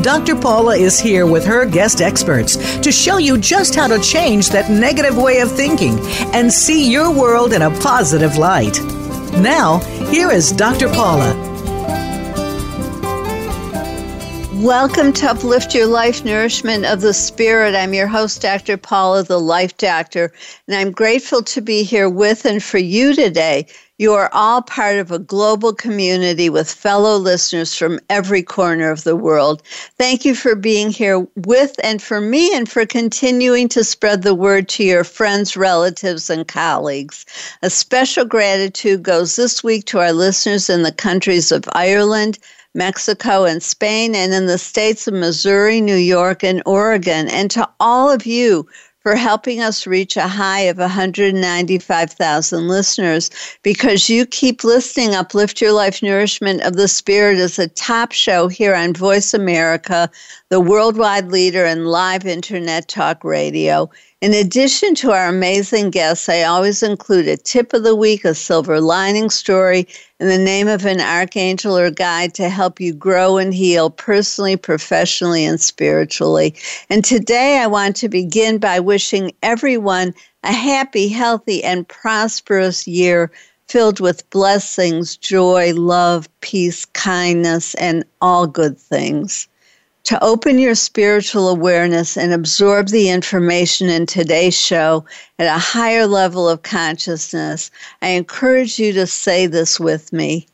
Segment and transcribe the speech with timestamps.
[0.00, 0.34] Dr.
[0.34, 4.70] Paula is here with her guest experts to show you just how to change that
[4.70, 5.98] negative way of thinking
[6.32, 8.80] and see your world in a positive light.
[9.34, 9.78] Now,
[10.10, 10.88] here is Dr.
[10.88, 11.34] Paula.
[14.54, 17.74] Welcome to Uplift Your Life Nourishment of the Spirit.
[17.74, 18.78] I'm your host, Dr.
[18.78, 20.32] Paula, the Life Doctor,
[20.66, 23.66] and I'm grateful to be here with and for you today
[23.98, 29.04] you are all part of a global community with fellow listeners from every corner of
[29.04, 29.62] the world.
[29.98, 34.34] Thank you for being here with and for me and for continuing to spread the
[34.34, 37.26] word to your friends, relatives, and colleagues.
[37.62, 42.38] A special gratitude goes this week to our listeners in the countries of Ireland,
[42.74, 47.68] Mexico, and Spain, and in the states of Missouri, New York, and Oregon, and to
[47.78, 48.66] all of you
[49.02, 53.30] for helping us reach a high of 195,000 listeners
[53.62, 55.14] because you keep listening.
[55.14, 60.10] Uplift Your Life Nourishment of the Spirit is a top show here on Voice America,
[60.50, 63.90] the worldwide leader in live internet talk radio.
[64.22, 68.36] In addition to our amazing guests, I always include a tip of the week, a
[68.36, 69.88] silver lining story,
[70.20, 74.56] and the name of an archangel or guide to help you grow and heal personally,
[74.56, 76.54] professionally, and spiritually.
[76.88, 80.14] And today I want to begin by wishing everyone
[80.44, 83.28] a happy, healthy, and prosperous year
[83.66, 89.48] filled with blessings, joy, love, peace, kindness, and all good things
[90.04, 95.04] to open your spiritual awareness and absorb the information in today's show
[95.38, 100.46] at a higher level of consciousness, I encourage you to say this with me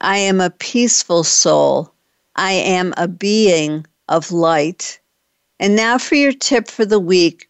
[0.00, 1.92] I am a peaceful soul.
[2.36, 4.98] I am a being of light.
[5.58, 7.49] And now for your tip for the week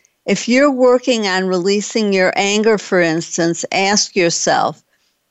[0.27, 4.83] if you're working on releasing your anger, for instance, ask yourself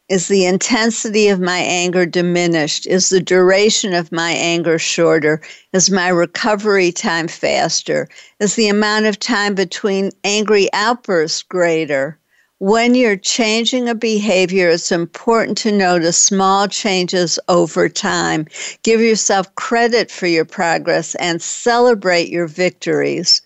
[0.09, 2.89] Is the intensity of my anger diminished?
[2.89, 5.43] Is the duration of my anger shorter?
[5.73, 8.09] Is my recovery time faster?
[8.41, 12.19] Is the amount of time between angry outbursts greater?
[12.59, 18.49] When you're changing a behavior, it's important to notice small changes over time.
[18.83, 23.41] Give yourself credit for your progress and celebrate your victories.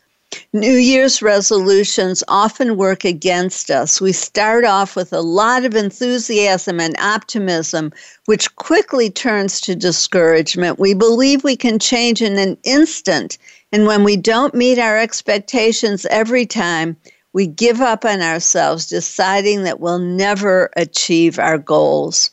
[0.52, 4.00] New Year's resolutions often work against us.
[4.00, 7.92] We start off with a lot of enthusiasm and optimism,
[8.26, 10.78] which quickly turns to discouragement.
[10.78, 13.38] We believe we can change in an instant,
[13.72, 16.96] and when we don't meet our expectations every time,
[17.32, 22.30] we give up on ourselves, deciding that we'll never achieve our goals.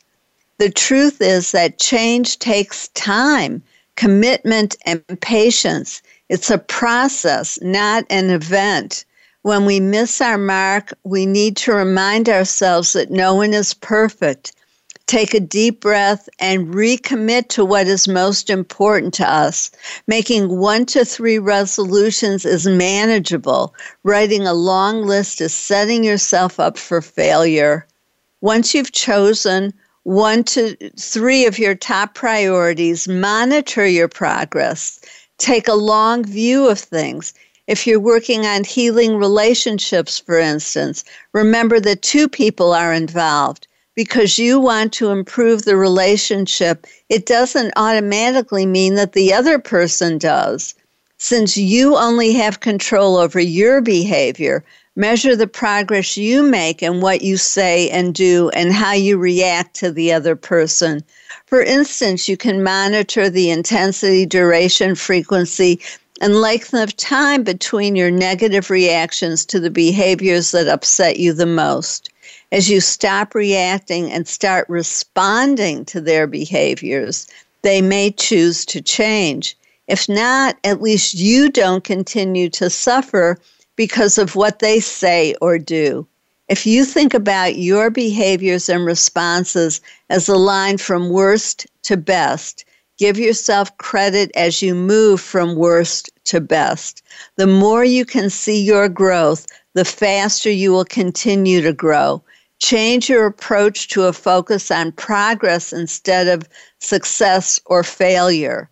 [0.60, 3.64] The truth is that change takes time,
[3.96, 6.04] commitment, and patience.
[6.32, 9.04] It's a process, not an event.
[9.42, 14.54] When we miss our mark, we need to remind ourselves that no one is perfect.
[15.08, 19.72] Take a deep breath and recommit to what is most important to us.
[20.08, 23.76] Making one to three resolutions is manageable.
[24.04, 27.86] Writing a long list is setting yourself up for failure.
[28.40, 35.02] Once you've chosen one to three of your top priorities, monitor your progress
[35.42, 37.34] take a long view of things.
[37.68, 41.04] If you're working on healing relationships, for instance,
[41.34, 43.68] remember that two people are involved.
[43.94, 50.18] Because you want to improve the relationship, it doesn't automatically mean that the other person
[50.18, 50.74] does.
[51.18, 54.64] Since you only have control over your behavior,
[54.96, 59.76] measure the progress you make and what you say and do and how you react
[59.78, 61.04] to the other person.
[61.52, 65.82] For instance, you can monitor the intensity, duration, frequency,
[66.22, 71.46] and length of time between your negative reactions to the behaviors that upset you the
[71.46, 72.10] most.
[72.54, 77.28] As you stop reacting and start responding to their behaviors,
[77.64, 79.58] they may choose to change.
[79.90, 83.38] If not, at least you don't continue to suffer
[83.76, 86.08] because of what they say or do.
[86.52, 92.66] If you think about your behaviors and responses as a line from worst to best,
[93.02, 97.02] Give yourself credit as you move from worst to best.
[97.36, 102.24] The more you can see your growth, the faster you will continue to grow.
[102.60, 106.48] Change your approach to a focus on progress instead of
[106.80, 108.70] success or failure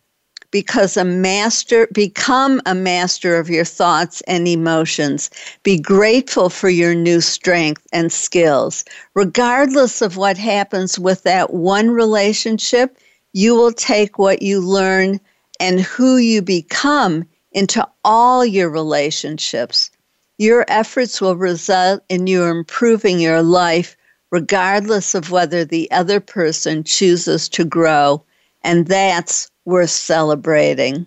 [0.51, 5.29] because a master become a master of your thoughts and emotions.
[5.63, 8.83] Be grateful for your new strength and skills.
[9.13, 12.97] Regardless of what happens with that one relationship
[13.33, 15.19] you will take what you learn
[15.59, 19.91] and who you become into all your relationships.
[20.37, 23.95] Your efforts will result in you improving your life
[24.31, 28.23] regardless of whether the other person chooses to grow.
[28.63, 31.05] And that's worth celebrating.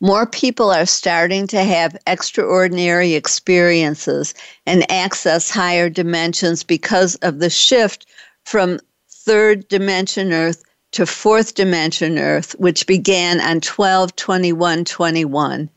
[0.00, 4.34] More people are starting to have extraordinary experiences
[4.66, 8.06] and access higher dimensions because of the shift
[8.44, 15.70] from third dimension Earth to fourth dimension Earth, which began on 12 21 21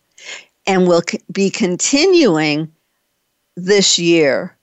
[0.66, 2.72] and will be continuing
[3.56, 4.55] this year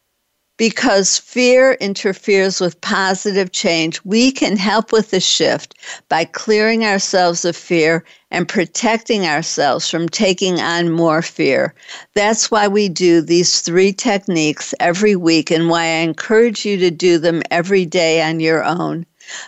[0.57, 5.75] because fear interferes with positive change, we can help with the shift
[6.09, 11.75] by clearing ourselves of fear and protecting ourselves from taking on more fear.
[12.15, 16.91] That's why we do these three techniques every week and why I encourage you to
[16.91, 19.07] do them every day on your own.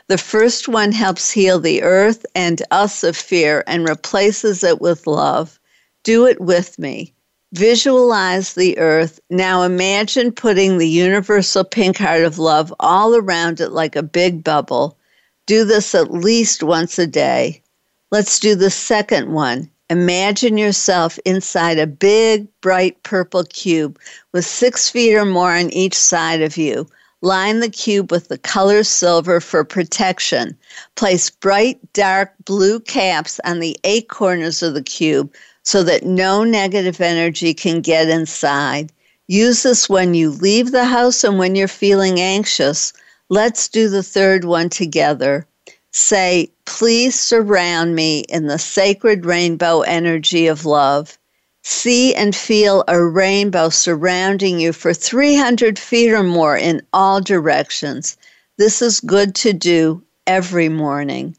[0.08, 5.06] The first one helps heal the earth and us of fear and replaces it with
[5.06, 5.58] love.
[6.02, 7.14] Do it with me.
[7.54, 9.20] Visualize the earth.
[9.30, 14.42] Now imagine putting the universal pink heart of love all around it like a big
[14.42, 14.98] bubble.
[15.46, 17.62] Do this at least once a day.
[18.10, 19.70] Let's do the second one.
[19.88, 24.00] Imagine yourself inside a big, bright purple cube
[24.32, 26.88] with six feet or more on each side of you.
[27.24, 30.54] Line the cube with the color silver for protection.
[30.94, 35.32] Place bright, dark blue caps on the eight corners of the cube
[35.62, 38.92] so that no negative energy can get inside.
[39.26, 42.92] Use this when you leave the house and when you're feeling anxious.
[43.30, 45.46] Let's do the third one together.
[45.92, 51.16] Say, please surround me in the sacred rainbow energy of love.
[51.64, 58.16] See and feel a rainbow surrounding you for 300 feet or more in all directions.
[58.56, 61.36] This is good to do every morning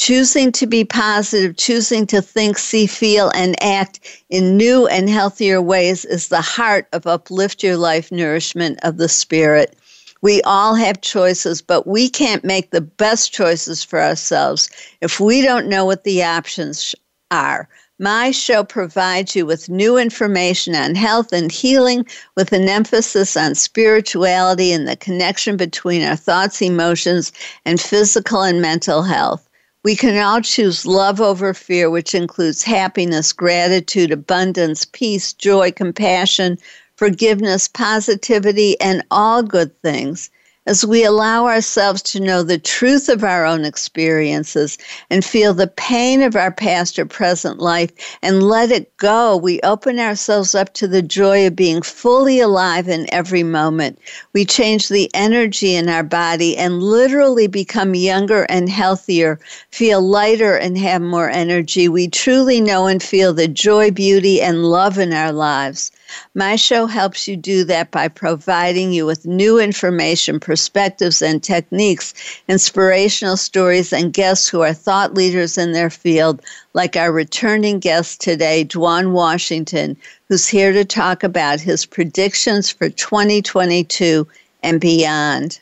[0.00, 5.60] choosing to be positive, choosing to think, see, feel, and act in new and healthier
[5.60, 9.76] ways is the heart of Uplift Your Life Nourishment of the Spirit.
[10.22, 14.70] We all have choices, but we can't make the best choices for ourselves
[15.02, 16.94] if we don't know what the options
[17.30, 17.68] are.
[18.02, 23.54] My show provides you with new information on health and healing with an emphasis on
[23.54, 27.30] spirituality and the connection between our thoughts, emotions,
[27.66, 29.46] and physical and mental health.
[29.84, 36.56] We can all choose love over fear, which includes happiness, gratitude, abundance, peace, joy, compassion,
[36.96, 40.30] forgiveness, positivity, and all good things
[40.66, 44.76] as we allow ourselves to know the truth of our own experiences
[45.08, 47.90] and feel the pain of our past or present life
[48.22, 52.88] and let it go, we open ourselves up to the joy of being fully alive
[52.88, 53.98] in every moment.
[54.34, 60.56] We change the energy in our body and literally become younger and healthier, feel lighter
[60.56, 61.88] and have more energy.
[61.88, 65.90] We truly know and feel the joy, beauty, and love in our lives.
[66.34, 72.14] My show helps you do that by providing you with new information, perspectives, and techniques,
[72.48, 76.40] inspirational stories, and guests who are thought leaders in their field,
[76.74, 79.96] like our returning guest today, Dawon Washington,
[80.28, 84.26] who's here to talk about his predictions for 2022
[84.62, 85.60] and beyond.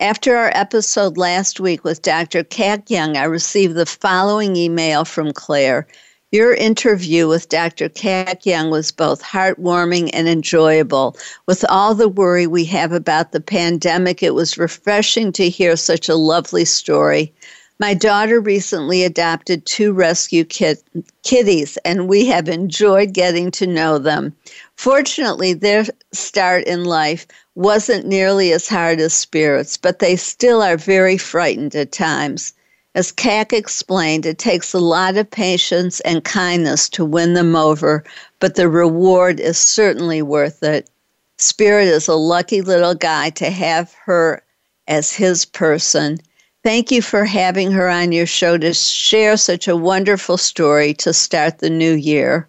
[0.00, 2.44] After our episode last week with Dr.
[2.44, 5.88] Kat Young, I received the following email from Claire.
[6.30, 7.88] Your interview with Dr.
[7.88, 11.16] Kat Young was both heartwarming and enjoyable.
[11.46, 16.06] With all the worry we have about the pandemic, it was refreshing to hear such
[16.06, 17.32] a lovely story.
[17.80, 20.82] My daughter recently adopted two rescue kit-
[21.22, 24.34] kitties, and we have enjoyed getting to know them.
[24.76, 30.76] Fortunately, their start in life wasn't nearly as hard as spirits, but they still are
[30.76, 32.52] very frightened at times.
[32.98, 38.02] As Kat explained, it takes a lot of patience and kindness to win them over,
[38.40, 40.90] but the reward is certainly worth it.
[41.36, 44.42] Spirit is a lucky little guy to have her
[44.88, 46.18] as his person.
[46.64, 51.12] Thank you for having her on your show to share such a wonderful story to
[51.12, 52.48] start the new year.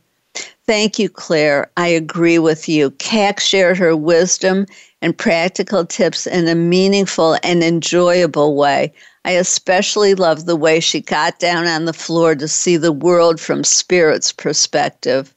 [0.66, 1.70] Thank you, Claire.
[1.78, 2.90] I agree with you.
[2.98, 4.66] Kat shared her wisdom
[5.02, 8.94] and practical tips in a meaningful and enjoyable way.
[9.26, 13.40] I especially love the way she got down on the floor to see the world
[13.40, 15.34] from spirit's perspective.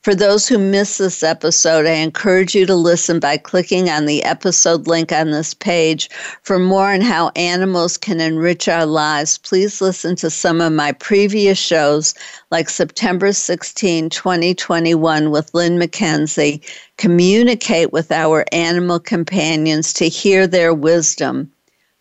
[0.00, 4.24] For those who missed this episode, I encourage you to listen by clicking on the
[4.24, 6.08] episode link on this page.
[6.42, 10.92] For more on how animals can enrich our lives, please listen to some of my
[10.92, 12.14] previous shows,
[12.50, 16.62] like September 16, 2021, with Lynn McKenzie.
[16.96, 21.52] Communicate with our animal companions to hear their wisdom.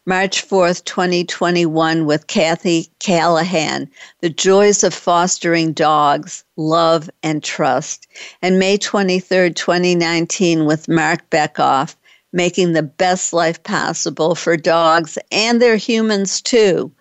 [0.08, 3.90] March 4th, 2021, with Kathy Callahan,
[4.22, 8.06] The Joys of Fostering Dogs, Love and Trust.
[8.40, 11.96] And May 23rd, 2019, with Marc Bekoff,
[12.32, 16.92] Making the Best Life Possible for Dogs and their humans too.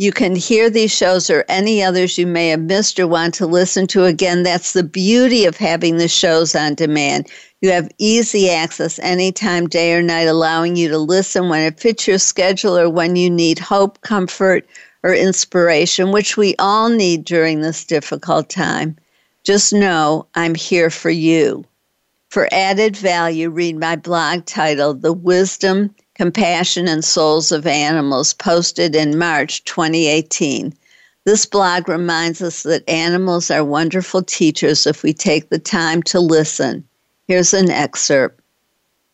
[0.00, 3.46] You can hear these shows or any others you may have missed or want to
[3.46, 4.44] listen to again.
[4.44, 7.26] That's the beauty of having the shows on demand.
[7.62, 12.06] You have easy access anytime, day or night, allowing you to listen when it fits
[12.06, 14.64] your schedule or when you need hope, comfort,
[15.02, 18.96] or inspiration, which we all need during this difficult time.
[19.42, 21.64] Just know I'm here for you.
[22.30, 28.96] For added value, read my blog titled The Wisdom, Compassion, and Souls of Animals, posted
[28.96, 30.74] in March 2018.
[31.24, 36.18] This blog reminds us that animals are wonderful teachers if we take the time to
[36.18, 36.82] listen.
[37.28, 38.40] Here's an excerpt.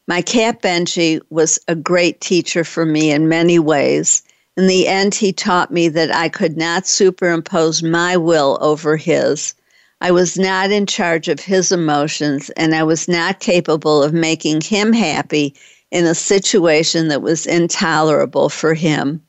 [0.09, 4.23] My cat Benji was a great teacher for me in many ways.
[4.57, 9.53] In the end, he taught me that I could not superimpose my will over his.
[10.01, 14.63] I was not in charge of his emotions, and I was not capable of making
[14.63, 15.55] him happy
[15.95, 19.23] in a situation that was intolerable for him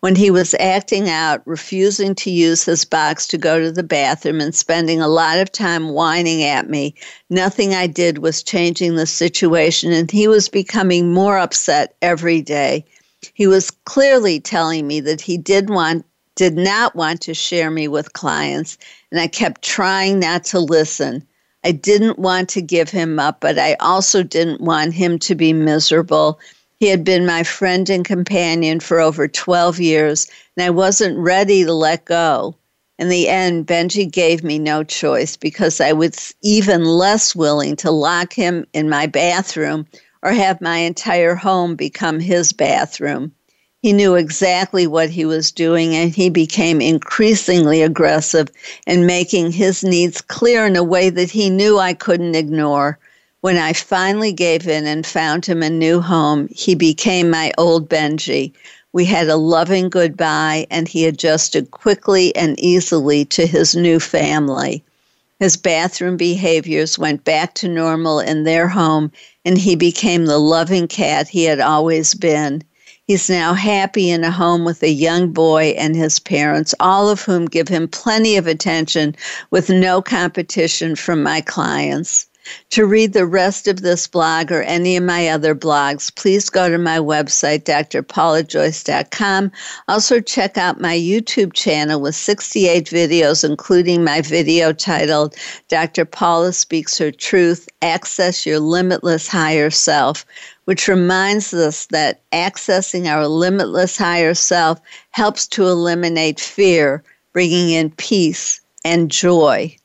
[0.00, 4.40] when he was acting out, refusing to use his box to go to the bathroom,
[4.40, 6.94] and spending a lot of time whining at me,
[7.28, 12.84] nothing I did was changing the situation, and he was becoming more upset every day.
[13.34, 17.88] He was clearly telling me that he did want did not want to share me
[17.88, 18.78] with clients,
[19.10, 21.26] and I kept trying not to listen.
[21.64, 25.52] I didn't want to give him up, but I also didn't want him to be
[25.52, 26.40] miserable
[26.82, 30.26] he had been my friend and companion for over 12 years,
[30.56, 32.56] and I wasn't ready to let go.
[32.98, 37.92] In the end, Benji gave me no choice because I was even less willing to
[37.92, 39.86] lock him in my bathroom
[40.24, 43.30] or have my entire home become his bathroom.
[43.82, 48.48] He knew exactly what he was doing, and he became increasingly aggressive
[48.86, 52.96] in making his needs clear in a way that he knew I couldn't ignore.
[53.40, 57.88] When I finally gave in and found him a new home, he became my old
[57.88, 58.52] Benji.
[58.92, 64.84] We had a loving goodbye, and he adjusted quickly and easily to his new family.
[65.40, 69.10] His bathroom behaviors went back to normal in their home,
[69.44, 72.62] and he became the loving cat he had always been.
[73.06, 77.22] He's now happy in a home with a young boy and his parents, all of
[77.22, 79.16] whom give him plenty of attention
[79.50, 82.28] with no competition from my clients.
[82.70, 86.68] To read the rest of this blog or any of my other blogs, please go
[86.68, 89.52] to my website, drpaulajoyce.com.
[89.88, 95.36] Also, check out my YouTube channel with 68 videos, including my video titled
[95.68, 96.04] Dr.
[96.04, 100.24] Paula Speaks Her Truth Access Your Limitless Higher Self,
[100.64, 104.80] which reminds us that accessing our limitless higher self
[105.10, 109.76] helps to eliminate fear, bringing in peace and joy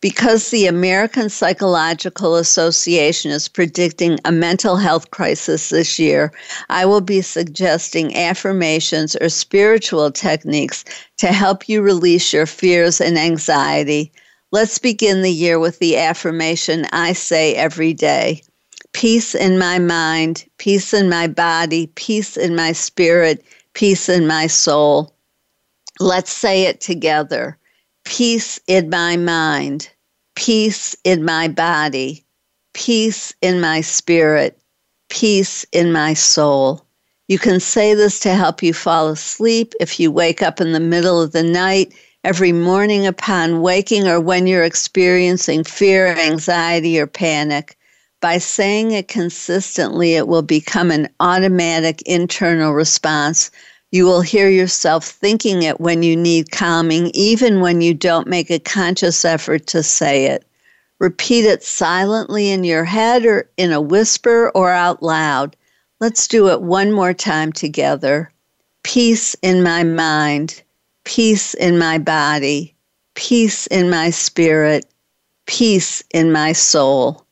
[0.00, 6.32] because the American Psychological Association is predicting a mental health crisis this year,
[6.68, 10.84] I will be suggesting affirmations or spiritual techniques
[11.18, 14.12] to help you release your fears and anxiety.
[14.52, 18.42] Let's begin the year with the affirmation I say every day
[18.92, 24.46] peace in my mind, peace in my body, peace in my spirit, peace in my
[24.46, 25.14] soul.
[26.00, 27.58] Let's say it together
[28.06, 29.90] peace in my mind,
[30.36, 32.24] peace in my body,
[32.72, 34.58] peace in my spirit,
[35.10, 36.86] peace in my soul.
[37.28, 40.80] You can say this to help you fall asleep if you wake up in the
[40.80, 47.06] middle of the night, every morning upon waking, or when you're experiencing fear, anxiety, or
[47.06, 47.76] panic.
[48.20, 53.50] By saying it consistently, it will become an automatic internal response
[53.96, 58.50] you will hear yourself thinking it when you need calming, even when you don't make
[58.50, 60.44] a conscious effort to say it.
[60.98, 65.56] Repeat it silently in your head or in a whisper or out loud.
[65.98, 68.30] Let's do it one more time together.
[68.82, 70.62] Peace in my mind,
[71.04, 72.74] peace in my body,
[73.14, 74.84] peace in my spirit,
[75.46, 77.24] peace in my soul.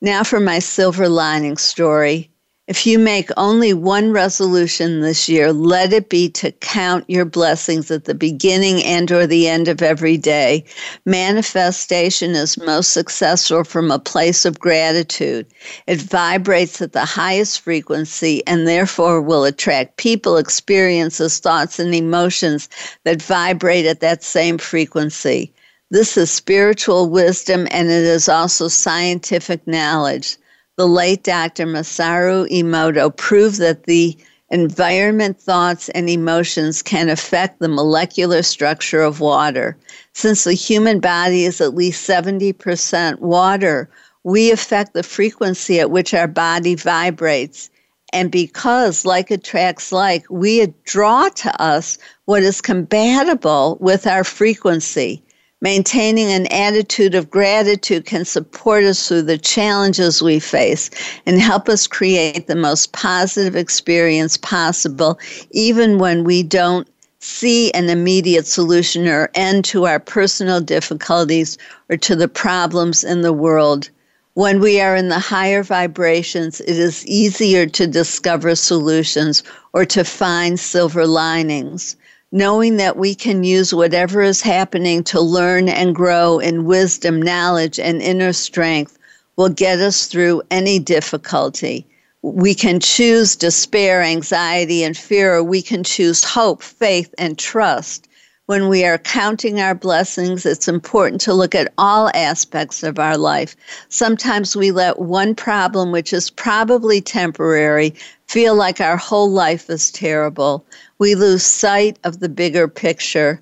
[0.00, 2.30] Now for my silver lining story.
[2.68, 7.90] If you make only one resolution this year, let it be to count your blessings
[7.90, 10.66] at the beginning and or the end of every day.
[11.06, 15.46] Manifestation is most successful from a place of gratitude.
[15.86, 22.68] It vibrates at the highest frequency and therefore will attract people, experiences, thoughts, and emotions
[23.04, 25.54] that vibrate at that same frequency.
[25.90, 30.36] This is spiritual wisdom and it is also scientific knowledge
[30.78, 31.66] the late Dr.
[31.66, 34.16] Masaru Emoto proved that the
[34.50, 39.76] environment, thoughts, and emotions can affect the molecular structure of water.
[40.12, 43.90] Since the human body is at least 70% water,
[44.22, 47.70] we affect the frequency at which our body vibrates.
[48.12, 55.24] And because like attracts like, we draw to us what is compatible with our frequency.
[55.60, 60.88] Maintaining an attitude of gratitude can support us through the challenges we face
[61.26, 65.18] and help us create the most positive experience possible,
[65.50, 66.86] even when we don't
[67.18, 71.58] see an immediate solution or end to our personal difficulties
[71.90, 73.90] or to the problems in the world.
[74.34, 80.04] When we are in the higher vibrations, it is easier to discover solutions or to
[80.04, 81.96] find silver linings
[82.32, 87.78] knowing that we can use whatever is happening to learn and grow in wisdom, knowledge,
[87.78, 88.98] and inner strength
[89.36, 91.86] will get us through any difficulty.
[92.22, 98.07] We can choose despair, anxiety, and fear, or we can choose hope, faith, and trust.
[98.48, 103.18] When we are counting our blessings, it's important to look at all aspects of our
[103.18, 103.54] life.
[103.90, 107.94] Sometimes we let one problem, which is probably temporary,
[108.26, 110.64] feel like our whole life is terrible
[110.98, 113.38] we lose sight of the bigger picture.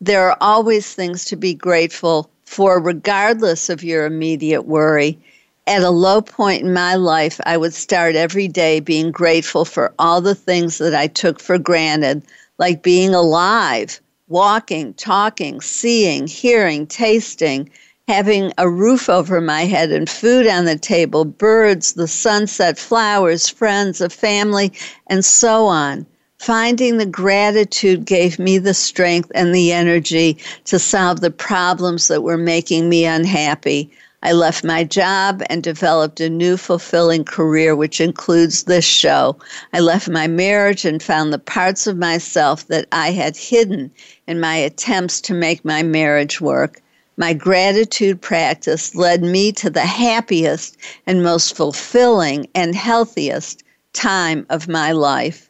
[0.00, 5.18] There are always things to be grateful for, regardless of your immediate worry.
[5.66, 9.92] At a low point in my life, I would start every day being grateful for
[9.98, 12.22] all the things that I took for granted,
[12.56, 17.70] like being alive, walking, talking, seeing, hearing, tasting,
[18.08, 23.48] having a roof over my head and food on the table, birds, the sunset, flowers,
[23.48, 24.72] friends, a family,
[25.08, 26.06] and so on.
[26.38, 32.22] Finding the gratitude gave me the strength and the energy to solve the problems that
[32.22, 33.90] were making me unhappy.
[34.22, 39.36] I left my job and developed a new fulfilling career, which includes this show.
[39.72, 43.90] I left my marriage and found the parts of myself that I had hidden
[44.26, 46.80] in my attempts to make my marriage work.
[47.18, 50.76] My gratitude practice led me to the happiest
[51.06, 55.48] and most fulfilling and healthiest time of my life.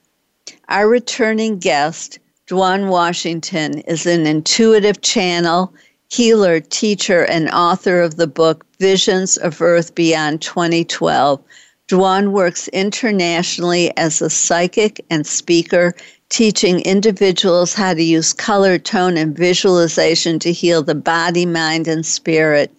[0.68, 5.72] Our returning guest, Dawon Washington, is an intuitive channel,
[6.08, 11.42] healer, teacher, and author of the book Visions of Earth Beyond 2012.
[11.88, 15.94] Dawon works internationally as a psychic and speaker,
[16.28, 22.04] teaching individuals how to use color, tone, and visualization to heal the body, mind, and
[22.04, 22.72] spirit.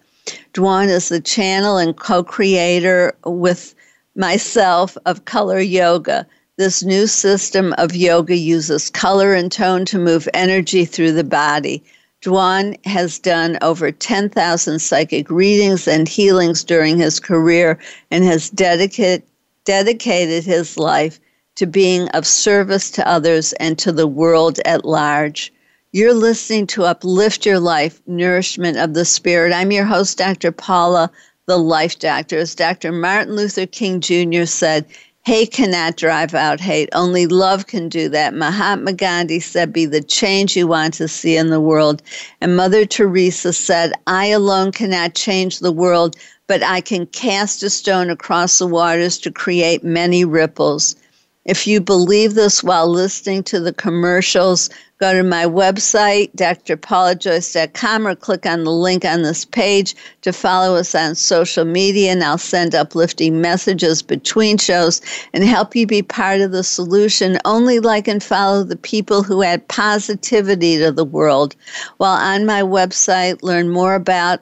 [0.52, 3.74] Dawon is the channel and co creator with
[4.14, 6.26] myself of Color Yoga
[6.58, 11.84] this new system of yoga uses color and tone to move energy through the body.
[12.22, 17.78] Dawon has done over 10,000 psychic readings and healings during his career
[18.10, 19.22] and has dedicated,
[19.64, 21.20] dedicated his life
[21.54, 25.52] to being of service to others and to the world at large.
[25.92, 29.52] You're listening to Uplift Your Life, Nourishment of the Spirit.
[29.52, 30.52] I'm your host, Dr.
[30.52, 31.10] Paula,
[31.46, 32.38] the Life Doctor.
[32.38, 32.92] As Dr.
[32.92, 34.44] Martin Luther King Jr.
[34.44, 34.86] said,
[35.28, 36.88] Hate cannot drive out hate.
[36.94, 38.32] Only love can do that.
[38.32, 42.00] Mahatma Gandhi said, Be the change you want to see in the world.
[42.40, 47.68] And Mother Teresa said, I alone cannot change the world, but I can cast a
[47.68, 50.96] stone across the waters to create many ripples.
[51.44, 58.14] If you believe this while listening to the commercials, go to my website, drpaulajoyce.com, or
[58.14, 62.38] click on the link on this page to follow us on social media, and I'll
[62.38, 65.00] send uplifting messages between shows
[65.32, 69.42] and help you be part of the solution only like and follow the people who
[69.42, 71.54] add positivity to the world.
[71.98, 74.40] While on my website, learn more about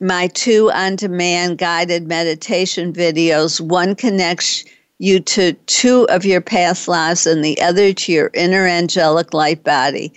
[0.00, 3.60] my two on demand guided meditation videos.
[3.60, 4.64] One connects
[4.98, 9.62] you to two of your past lives and the other to your inner angelic light
[9.62, 10.12] body.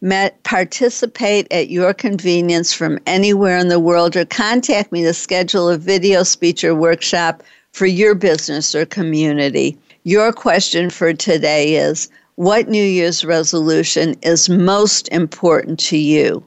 [0.00, 5.68] Met, participate at your convenience from anywhere in the world or contact me to schedule
[5.68, 9.76] a video speech or workshop for your business or community.
[10.04, 16.42] Your question for today is What New Year's resolution is most important to you?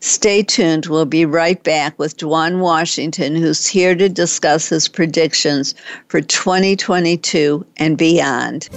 [0.00, 0.86] Stay tuned.
[0.86, 5.74] We'll be right back with Dawon Washington, who's here to discuss his predictions
[6.08, 8.68] for 2022 and beyond.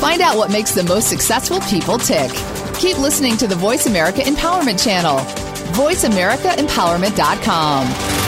[0.00, 2.30] Find out what makes the most successful people tick.
[2.78, 5.18] Keep listening to the Voice America Empowerment Channel.
[5.74, 8.27] VoiceAmericaEmpowerment.com.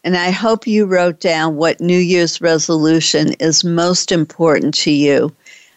[0.04, 5.34] And I hope you wrote down what New Year's resolution is most important to you.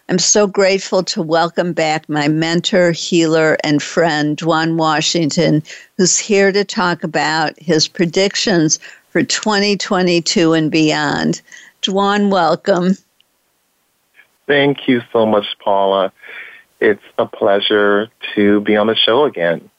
[0.10, 5.62] I'm so grateful to welcome back my mentor, healer, and friend, Dawon Washington,
[5.98, 8.80] who's here to talk about his predictions
[9.18, 11.42] for 2022 and beyond.
[11.82, 12.96] Dawon, welcome.
[14.46, 16.14] Thank you so much, Paula.
[16.80, 19.72] It's a pleasure to be on the show again.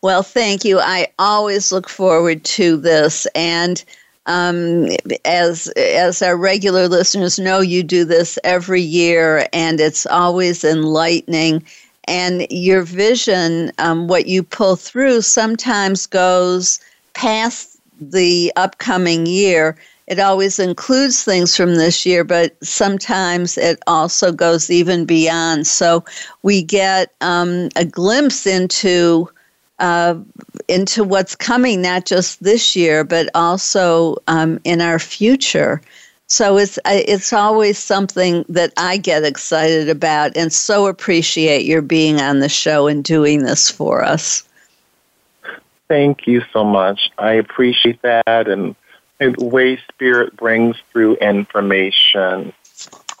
[0.00, 0.78] Well, thank you.
[0.78, 3.26] I always look forward to this.
[3.34, 3.84] And
[4.26, 4.90] um,
[5.24, 11.64] as as our regular listeners know, you do this every year, and it's always enlightening.
[12.04, 16.78] And your vision, um, what you pull through, sometimes goes
[17.14, 19.76] past the upcoming year.
[20.06, 25.66] It always includes things from this year, but sometimes it also goes even beyond.
[25.66, 26.04] So
[26.42, 29.30] we get um, a glimpse into
[29.78, 30.14] uh,
[30.68, 35.80] into what's coming, not just this year, but also um, in our future.
[36.26, 42.20] So it's it's always something that I get excited about, and so appreciate your being
[42.20, 44.42] on the show and doing this for us.
[45.88, 47.10] Thank you so much.
[47.18, 48.74] I appreciate that and
[49.18, 52.52] the way Spirit brings through information.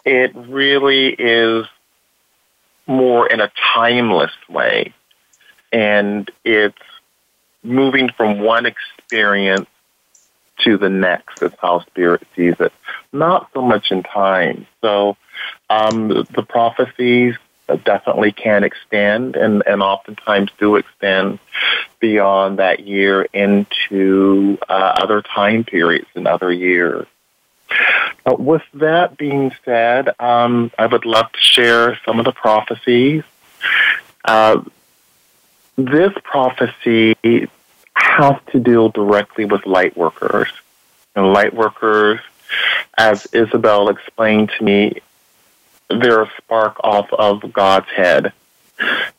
[0.04, 1.66] It really is
[2.86, 4.92] more in a timeless way.
[5.72, 6.76] And it's
[7.62, 9.66] moving from one experience
[10.60, 12.72] to the next is how Spirit sees it,
[13.12, 14.66] not so much in time.
[14.82, 15.16] So
[15.68, 17.34] um, the prophecies
[17.84, 21.38] definitely can extend and, and oftentimes do extend
[22.00, 27.06] beyond that year into uh, other time periods and other years.
[28.26, 33.24] Uh, with that being said, um, I would love to share some of the prophecies.
[34.24, 34.62] Uh,
[35.76, 37.14] this prophecy
[37.94, 40.48] has to deal directly with light workers.
[41.16, 42.20] And light workers,
[42.96, 45.00] as Isabel explained to me,
[45.88, 48.32] they're a spark off of God's head.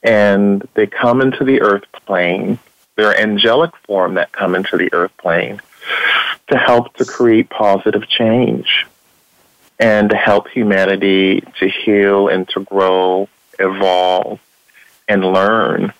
[0.03, 2.59] And they come into the earth plane.
[2.95, 5.61] They're angelic form that come into the earth plane
[6.47, 8.85] to help to create positive change
[9.79, 13.27] and to help humanity to heal and to grow,
[13.59, 14.39] evolve,
[15.07, 15.93] and learn.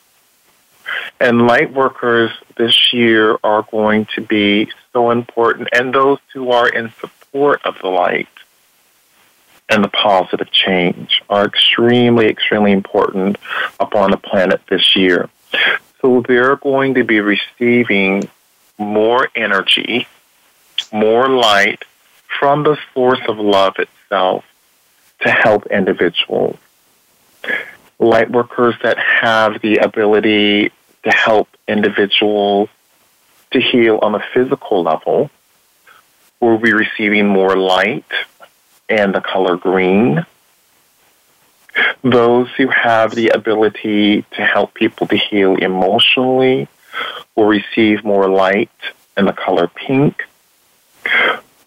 [1.19, 6.67] And light workers this year are going to be so important, and those who are
[6.67, 8.27] in support of the light
[9.69, 13.37] and the positive change are extremely, extremely important
[13.79, 15.29] upon the planet this year.
[16.01, 18.29] So they're going to be receiving
[18.77, 20.07] more energy,
[20.91, 21.83] more light
[22.39, 24.45] from the source of love itself
[25.21, 26.57] to help individuals.
[27.97, 30.71] Light workers that have the ability
[31.03, 32.69] to help individuals
[33.51, 35.29] to heal on a physical level
[36.39, 38.05] will be receiving more light
[38.89, 40.25] and the color green.
[42.03, 46.67] Those who have the ability to help people to heal emotionally
[47.35, 48.69] will receive more light
[49.17, 50.23] and the color pink.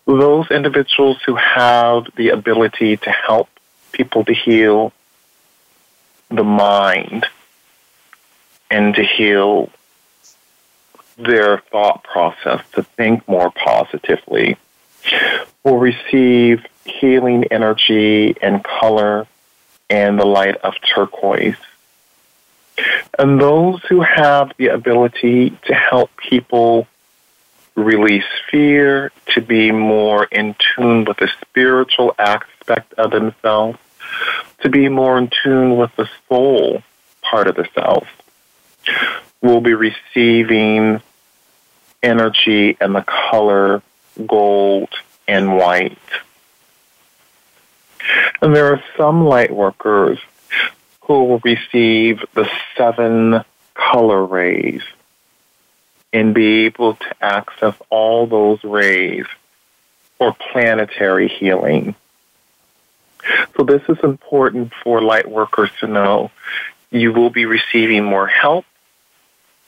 [0.07, 3.49] Those individuals who have the ability to help
[3.93, 4.93] people to heal
[6.31, 7.27] the mind
[8.71, 9.71] and to heal
[11.19, 14.57] their thought process, to think more positively,
[15.65, 19.27] will receive healing energy and color
[19.91, 21.57] and the light of turquoise.
[23.19, 26.87] And those who have the ability to help people
[27.75, 33.79] release fear, to be more in tune with the spiritual aspect of themselves,
[34.61, 36.83] to be more in tune with the soul
[37.23, 38.07] part of the self,
[39.43, 41.01] will be receiving
[42.03, 43.83] energy and the color
[44.27, 44.89] gold
[45.27, 45.99] and white.
[48.41, 50.19] And there are some light workers
[51.03, 53.45] who will receive the seven
[53.75, 54.83] color rays
[56.13, 59.27] and be able to access all those rays
[60.17, 61.95] for planetary healing.
[63.57, 66.31] So this is important for light workers to know.
[66.91, 68.65] You will be receiving more help.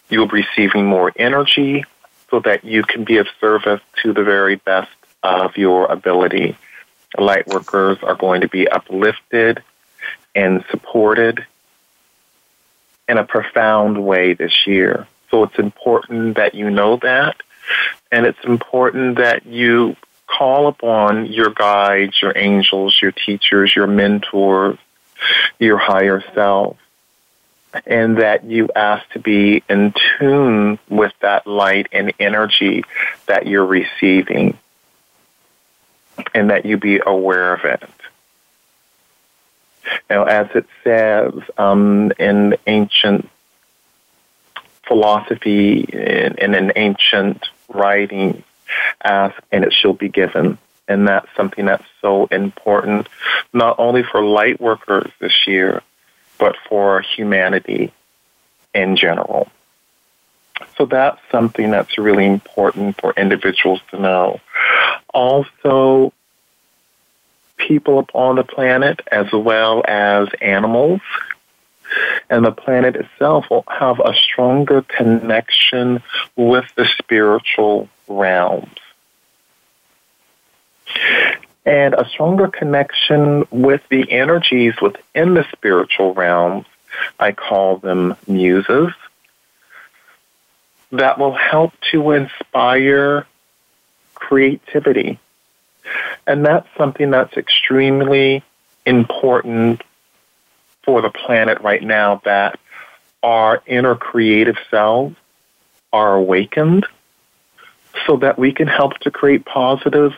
[0.09, 1.85] You will be receiving more energy
[2.31, 4.91] so that you can be of service to the very best
[5.23, 6.57] of your ability.
[7.19, 9.63] Light workers are going to be uplifted
[10.35, 11.45] and supported
[13.09, 15.07] in a profound way this year.
[15.31, 17.37] So it's important that you know that,
[18.11, 19.97] and it's important that you
[20.27, 24.79] call upon your guides, your angels, your teachers, your mentors,
[25.59, 26.77] your higher self,
[27.87, 32.85] and that you ask to be in tune with that light and energy
[33.27, 34.57] that you're receiving,
[36.35, 37.83] and that you be aware of it.
[40.09, 43.29] Now, as it says um, in ancient
[44.87, 48.43] philosophy, in, in an ancient writing,
[49.03, 50.59] ask and it shall be given.
[50.89, 53.09] And that's something that's so important,
[53.53, 55.83] not only for light workers this year,
[56.39, 57.93] but for humanity
[58.75, 59.49] in general.
[60.77, 64.41] So that's something that's really important for individuals to know.
[65.13, 66.13] Also,
[67.57, 71.01] people upon the planet as well as animals
[72.29, 76.03] and the planet itself will have a stronger connection
[76.37, 78.77] with the spiritual realms.
[81.67, 86.67] And a stronger connection with the energies within the spiritual realms,
[87.19, 88.93] I call them muses,
[90.93, 93.27] that will help to inspire
[94.31, 95.19] creativity.
[96.25, 98.45] And that's something that's extremely
[98.87, 99.83] important
[100.85, 102.61] for the planet right now that
[103.25, 105.17] our inner creative selves
[105.93, 106.87] are awakened
[108.07, 110.13] so that we can help to create positive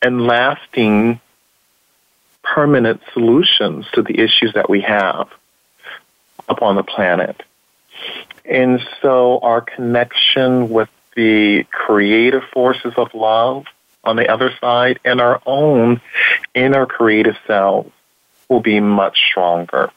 [0.00, 1.20] and lasting
[2.44, 5.28] permanent solutions to the issues that we have
[6.48, 7.42] upon the planet.
[8.44, 13.64] And so our connection with the creative forces of love
[14.04, 16.00] on the other side and our own
[16.54, 17.90] inner creative selves
[18.48, 19.90] will be much stronger.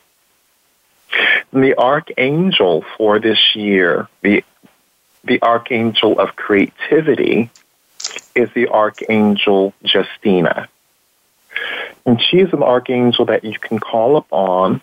[1.52, 4.44] And the archangel for this year, the,
[5.24, 7.52] the archangel of creativity,
[8.34, 10.68] is the Archangel Justina.
[12.06, 14.82] And she's an archangel that you can call upon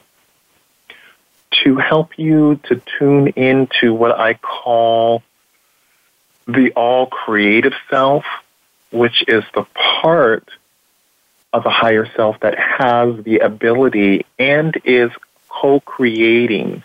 [1.65, 5.23] to help you to tune into what I call
[6.47, 8.25] the all creative self,
[8.91, 10.49] which is the part
[11.53, 15.11] of the higher self that has the ability and is
[15.49, 16.83] co creating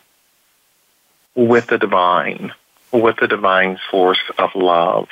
[1.36, 2.54] with the divine,
[2.92, 5.08] with the divine source of love.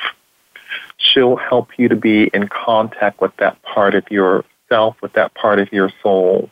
[0.97, 5.59] She'll help you to be in contact with that part of yourself, with that part
[5.59, 6.49] of your soul.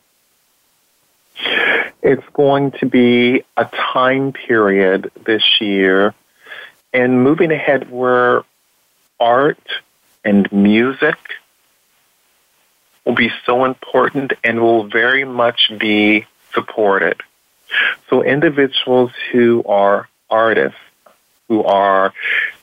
[2.02, 6.14] It's going to be a time period this year
[6.94, 8.44] and moving ahead where
[9.20, 9.60] art
[10.24, 11.18] and music
[13.06, 17.22] will be so important and will very much be supported.
[18.10, 20.80] So individuals who are artists,
[21.48, 22.14] who are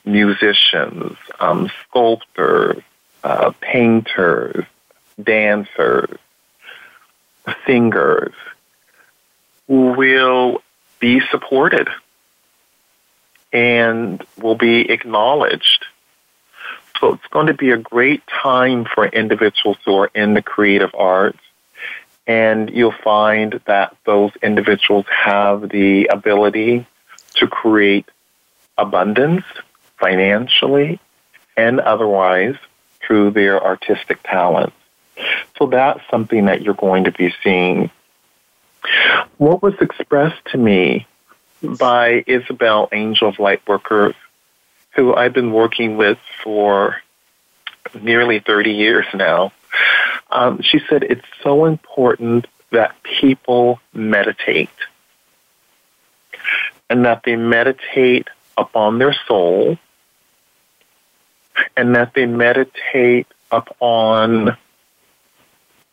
[0.05, 2.81] musicians, um, sculptors,
[3.23, 4.65] uh, painters,
[5.21, 6.17] dancers,
[7.65, 8.33] singers,
[9.67, 10.61] will
[10.99, 11.87] be supported
[13.55, 15.85] and will be acknowledged.
[16.99, 20.93] So it's going to be a great time for individuals who are in the creative
[20.93, 21.39] arts.
[22.27, 26.85] And you'll find that those individuals have the ability
[27.35, 28.09] to create
[28.77, 29.45] abundance
[29.99, 30.99] financially
[31.55, 32.55] and otherwise
[32.99, 34.75] through their artistic talents.
[35.57, 37.89] So that's something that you're going to be seeing
[39.37, 41.07] what was expressed to me
[41.61, 44.15] by Isabel Angel of Lightworkers,
[44.95, 47.01] who I've been working with for
[47.99, 49.51] nearly 30 years now,
[50.29, 54.69] um, she said it's so important that people meditate
[56.89, 59.77] and that they meditate upon their soul
[61.75, 64.57] and that they meditate upon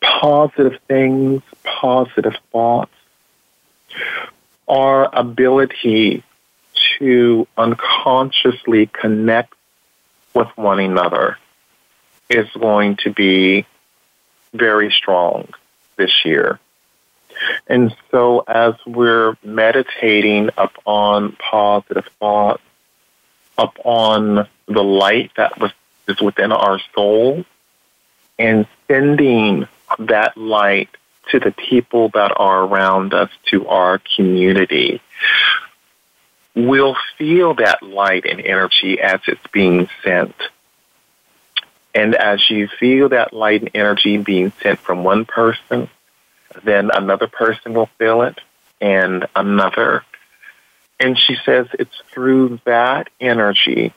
[0.01, 2.91] positive things, positive thoughts,
[4.67, 6.23] our ability
[6.99, 9.53] to unconsciously connect
[10.33, 11.37] with one another
[12.29, 13.65] is going to be
[14.53, 15.47] very strong
[15.97, 16.59] this year.
[17.67, 22.63] And so as we're meditating upon positive thoughts,
[23.57, 25.71] upon the light that was,
[26.07, 27.45] is within our soul,
[28.39, 29.67] and sending
[29.99, 30.89] that light
[31.31, 35.01] to the people that are around us, to our community,
[36.55, 40.35] we'll feel that light and energy as it's being sent.
[41.95, 45.89] And as you feel that light and energy being sent from one person,
[46.63, 48.39] then another person will feel it,
[48.81, 50.03] and another.
[50.99, 53.93] And she says it's through that energy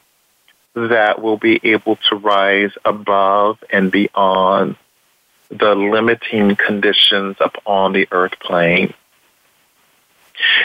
[0.75, 4.77] that we'll be able to rise above and beyond
[5.49, 8.95] the limiting conditions upon the earth plane.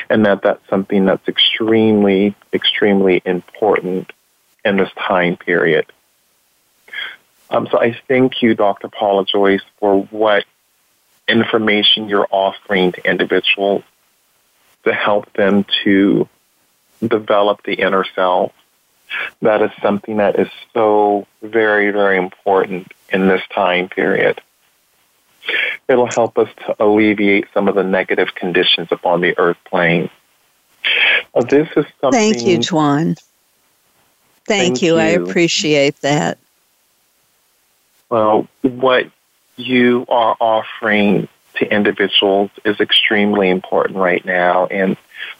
[0.09, 4.11] And that that's something that's extremely, extremely important
[4.65, 5.85] in this time period.
[7.49, 8.89] Um, so I thank you, Dr.
[8.89, 10.45] Paula Joyce, for what
[11.27, 13.83] information you're offering to individuals
[14.83, 16.27] to help them to
[17.05, 18.53] develop the inner self.
[19.41, 24.41] That is something that is so very, very important in this time period.
[25.91, 30.09] It'll help us to alleviate some of the negative conditions upon the earth plane.
[31.35, 32.33] Uh, this is something.
[32.33, 33.21] Thank you, Dawon.
[34.45, 34.93] Thank, Thank you.
[34.93, 34.99] you.
[34.99, 36.37] I appreciate that.
[38.09, 39.11] Well, what
[39.57, 44.95] you are offering to individuals is extremely important right now, and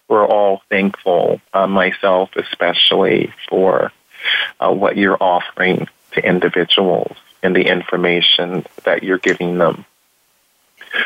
[0.07, 3.91] we're all thankful, uh, myself especially, for
[4.59, 9.85] uh, what you're offering to individuals and the information that you're giving them.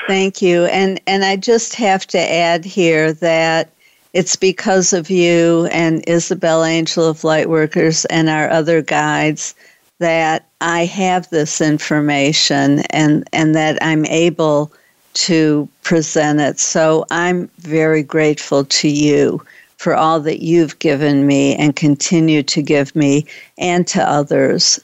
[0.07, 0.65] Thank you.
[0.65, 3.71] And and I just have to add here that
[4.13, 9.53] it's because of you and Isabel Angel of Lightworkers and our other guides
[9.99, 14.71] that I have this information and, and that I'm able
[15.15, 16.59] to present it.
[16.59, 19.43] So I'm very grateful to you
[19.77, 23.25] for all that you've given me and continue to give me
[23.57, 24.79] and to others.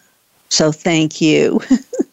[0.49, 1.61] So thank you.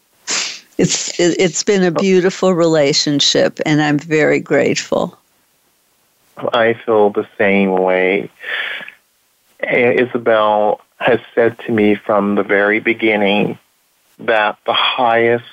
[0.78, 2.00] it's it's been a oh.
[2.00, 5.18] beautiful relationship and I'm very grateful.
[6.52, 8.30] I feel the same way.
[9.60, 13.58] Isabel has said to me from the very beginning
[14.20, 15.44] that the highest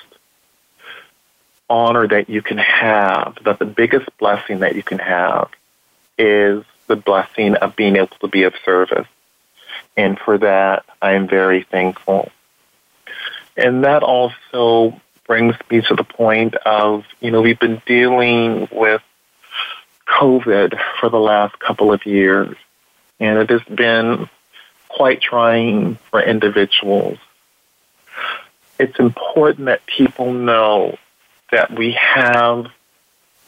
[1.70, 5.50] honor that you can have, that the biggest blessing that you can have
[6.18, 9.08] is the blessing of being able to be of service.
[9.98, 12.32] And for that, I am very thankful.
[13.58, 19.02] And that also brings me to the point of, you know, we've been dealing with
[20.08, 22.56] COVID for the last couple of years,
[23.20, 24.30] and it has been
[24.88, 27.18] quite trying for individuals.
[28.78, 30.98] It's important that people know
[31.52, 32.68] that we have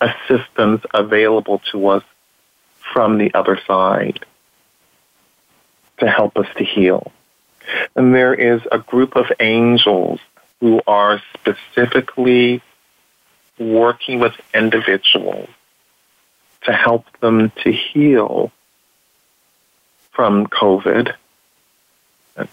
[0.01, 2.03] assistance available to us
[2.93, 4.19] from the other side
[5.99, 7.11] to help us to heal.
[7.95, 10.19] And there is a group of angels
[10.59, 12.61] who are specifically
[13.59, 15.49] working with individuals
[16.63, 18.51] to help them to heal
[20.11, 21.13] from COVID,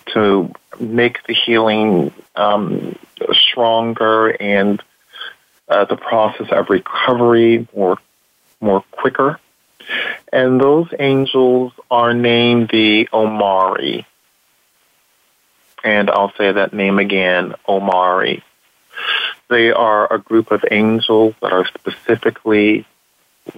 [0.07, 2.97] to make the healing um,
[3.33, 4.83] stronger and
[5.69, 7.99] uh, the process of recovery more
[8.61, 9.39] more quicker.
[10.33, 14.07] And those angels are named the Omari.
[15.85, 18.43] And I'll say that name again, Omari.
[19.51, 22.87] They are a group of angels that are specifically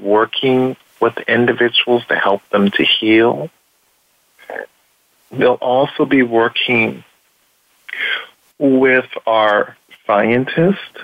[0.00, 3.48] working with individuals to help them to heal.
[5.30, 7.04] They'll also be working
[8.58, 10.98] with our scientists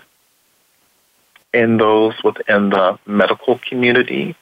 [1.55, 4.35] and those within the medical community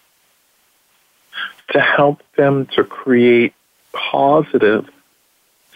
[1.72, 3.52] to help them to create
[3.92, 4.88] positive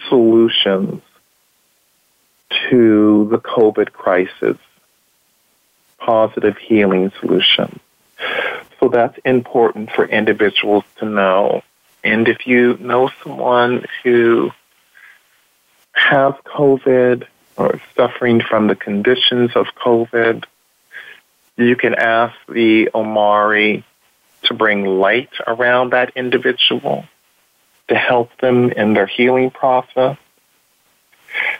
[0.08, 1.02] solutions
[2.70, 4.56] to the COVID crisis,
[5.98, 7.78] positive healing solutions.
[8.80, 11.62] So that's important for individuals to know.
[12.02, 14.50] And if you know someone who
[15.92, 17.26] has COVID
[17.56, 20.44] or suffering from the conditions of COVID,
[21.56, 23.84] you can ask the Omari
[24.42, 27.06] to bring light around that individual
[27.88, 30.16] to help them in their healing process.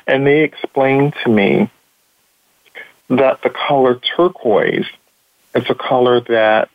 [0.06, 1.70] And they explained to me
[3.08, 4.86] that the color turquoise
[5.54, 6.68] is a color that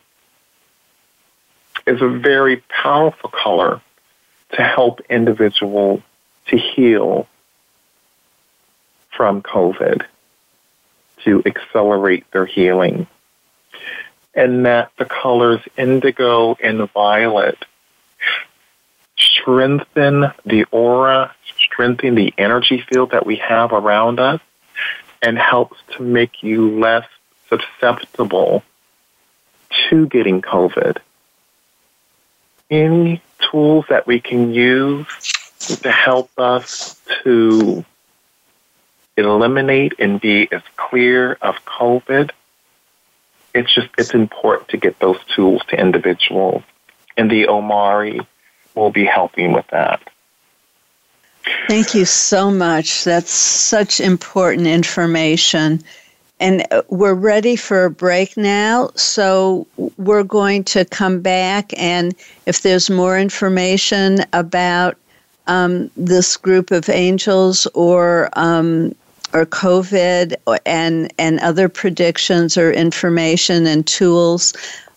[1.86, 3.80] is a very powerful color
[4.52, 6.02] to help individuals
[6.46, 7.26] to heal
[9.10, 10.02] from COVID,
[11.24, 13.06] to accelerate their healing.
[14.34, 17.58] And that the colors indigo and violet
[19.20, 24.40] strengthen the aura, strengthen the energy field that we have around us,
[25.22, 27.06] and helps to make you less
[27.48, 28.62] susceptible
[29.88, 30.98] to getting COVID
[32.70, 35.06] any tools that we can use
[35.58, 37.84] to help us to
[39.16, 42.30] eliminate and be as clear of COVID,
[43.52, 46.62] it's just it's important to get those tools to individuals.
[47.16, 48.20] And the Omari
[48.80, 50.00] will be helping with that.
[51.68, 53.04] Thank you so much.
[53.04, 55.82] That's such important information.
[56.40, 58.90] And uh, we're ready for a break now.
[58.94, 59.66] So
[59.98, 62.14] we're going to come back, and
[62.46, 64.96] if there's more information about
[65.46, 68.94] um, this group of angels or um,
[69.32, 74.54] or COVID and and other predictions or information and tools,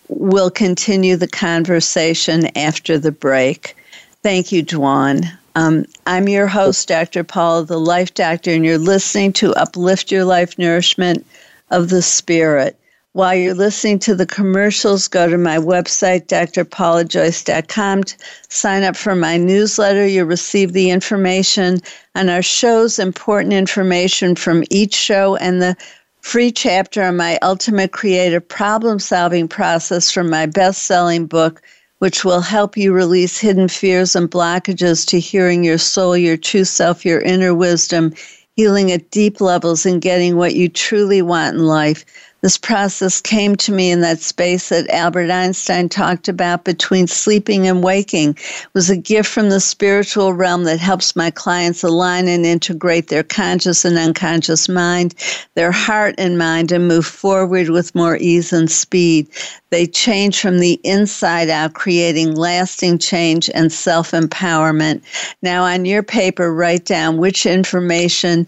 [0.08, 3.76] we'll continue the conversation after the break.
[4.22, 5.30] Thank you, Dawon.
[5.56, 7.22] Um, I'm your host, Dr.
[7.22, 11.24] Paula, the Life Doctor, and you're listening to Uplift Your Life Nourishment
[11.70, 12.76] of the Spirit.
[13.12, 18.16] While you're listening to the commercials, go to my website, drpaulajoyce.com, to
[18.48, 20.04] sign up for my newsletter.
[20.04, 21.80] You'll receive the information
[22.16, 25.76] on our shows, important information from each show, and the
[26.24, 31.60] free chapter on my ultimate creative problem solving process from my best selling book,
[31.98, 36.64] which will help you release hidden fears and blockages to hearing your soul, your true
[36.64, 38.10] self, your inner wisdom,
[38.56, 42.06] healing at deep levels, and getting what you truly want in life.
[42.44, 47.66] This process came to me in that space that Albert Einstein talked about between sleeping
[47.66, 48.32] and waking.
[48.32, 53.08] It was a gift from the spiritual realm that helps my clients align and integrate
[53.08, 55.14] their conscious and unconscious mind,
[55.54, 59.26] their heart and mind, and move forward with more ease and speed.
[59.70, 65.00] They change from the inside out, creating lasting change and self empowerment.
[65.40, 68.46] Now, on your paper, write down which information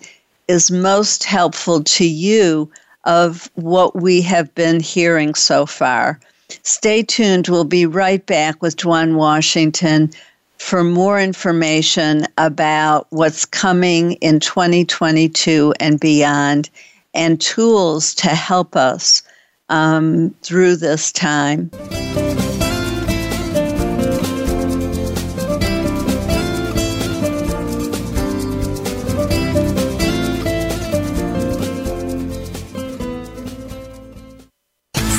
[0.49, 2.70] is most helpful to you
[3.07, 6.20] of what we have been hearing so far.
[6.62, 7.48] Stay tuned.
[7.48, 10.11] We'll be right back with Dawon Washington
[10.59, 16.70] for more information about what's coming in 2022 and beyond
[17.14, 19.22] and tools to help us
[19.68, 21.70] um, through this time.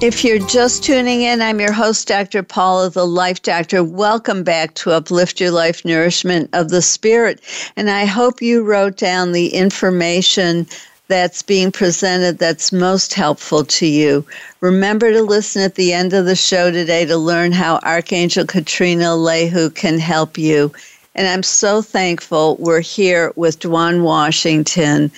[0.00, 2.44] If you're just tuning in, I'm your host, Dr.
[2.44, 3.82] Paula, the Life Doctor.
[3.82, 7.40] Welcome back to Uplift Your Life Nourishment of the Spirit.
[7.76, 10.68] And I hope you wrote down the information
[11.08, 14.24] that's being presented that's most helpful to you.
[14.60, 19.06] Remember to listen at the end of the show today to learn how Archangel Katrina
[19.06, 20.72] Alehu can help you.
[21.16, 25.10] And I'm so thankful we're here with Dawon Washington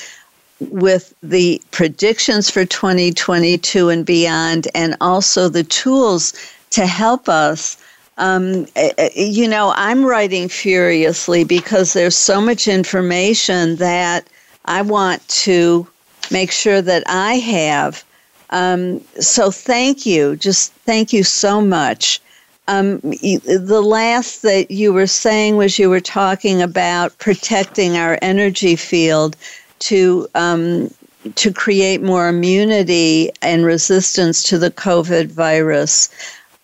[0.60, 6.34] with the predictions for 2022 and beyond, and also the tools
[6.70, 7.76] to help us.
[8.18, 14.28] Um, eh, eh, you know, I'm writing furiously because there's so much information that
[14.66, 15.86] I want to
[16.30, 18.04] make sure that I have.
[18.50, 20.36] Um, so thank you.
[20.36, 22.20] Just thank you so much.
[22.68, 28.76] Um, the last that you were saying was you were talking about protecting our energy
[28.76, 29.36] field
[29.80, 30.90] to um,
[31.34, 36.08] to create more immunity and resistance to the COVID virus.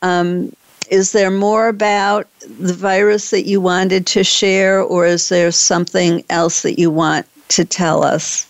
[0.02, 0.54] Um,
[0.90, 6.24] is there more about the virus that you wanted to share, or is there something
[6.30, 8.46] else that you want to tell us?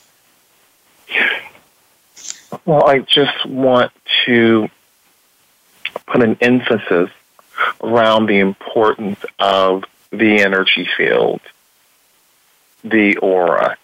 [2.66, 3.92] Well, I just want
[4.26, 4.68] to
[6.06, 7.10] put an emphasis
[7.82, 11.40] around the importance of the energy field,
[12.84, 13.76] the aura,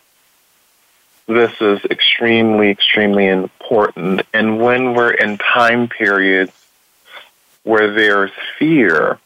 [1.32, 4.22] this is extremely, extremely important.
[4.32, 6.52] And when we're in time periods
[7.62, 9.18] where there's fear,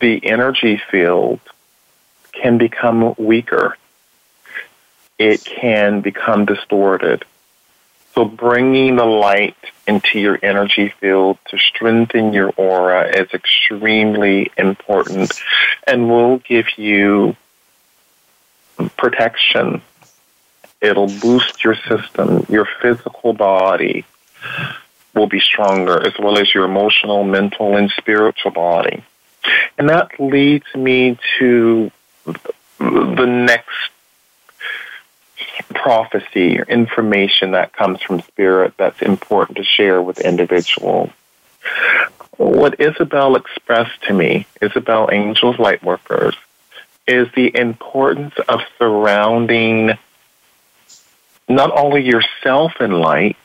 [0.00, 1.40] the energy field
[2.32, 3.76] can become weaker.
[5.18, 7.24] It can become distorted.
[8.14, 9.56] So bringing the light
[9.86, 15.32] into your energy field to strengthen your aura is extremely important
[15.86, 17.36] and will give you
[18.96, 19.82] protection
[20.80, 22.46] It'll boost your system.
[22.48, 24.04] Your physical body
[25.14, 29.02] will be stronger, as well as your emotional, mental, and spiritual body.
[29.78, 31.90] And that leads me to
[32.78, 33.90] the next
[35.74, 41.10] prophecy or information that comes from spirit that's important to share with individuals.
[42.36, 46.34] What Isabel expressed to me, Isabel Angels Lightworkers,
[47.06, 49.96] is the importance of surrounding
[51.48, 53.36] not only yourself in light,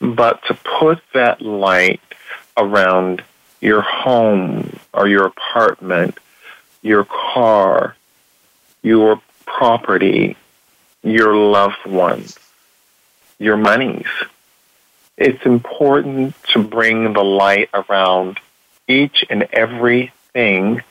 [0.00, 2.00] but to put that light
[2.56, 3.22] around
[3.60, 6.18] your home or your apartment,
[6.82, 7.96] your car,
[8.82, 10.36] your property,
[11.02, 12.38] your loved ones,
[13.38, 14.06] your monies.
[15.16, 18.38] It's important to bring the light around
[18.86, 20.82] each and everything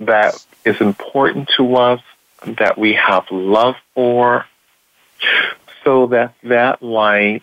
[0.00, 2.00] that is important to us,
[2.44, 4.46] that we have love for,
[5.88, 7.42] so that that light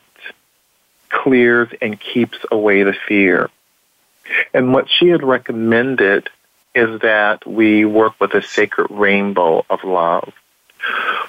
[1.10, 3.50] clears and keeps away the fear.
[4.54, 6.30] And what she had recommended
[6.76, 10.32] is that we work with a sacred rainbow of love,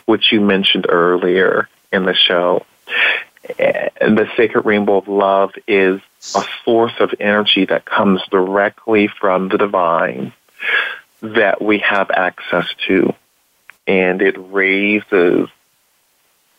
[0.04, 2.66] which you mentioned earlier in the show.
[3.58, 6.02] And the sacred rainbow of love is
[6.34, 10.34] a source of energy that comes directly from the divine
[11.22, 13.14] that we have access to.
[13.86, 15.48] And it raises